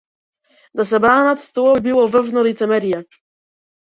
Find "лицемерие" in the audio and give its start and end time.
2.49-3.03